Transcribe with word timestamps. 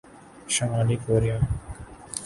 شمالی 0.47 0.97
کوریا 0.97 1.37